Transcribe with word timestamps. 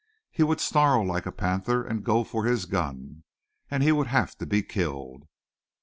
He 0.31 0.41
would 0.41 0.59
snarl 0.59 1.05
like 1.05 1.27
a 1.27 1.31
panther 1.31 1.83
and 1.83 2.03
go 2.03 2.23
for 2.23 2.45
his 2.45 2.65
gun, 2.65 3.21
and 3.69 3.83
he 3.83 3.91
would 3.91 4.07
have 4.07 4.35
to 4.39 4.47
be 4.47 4.63
killed. 4.63 5.27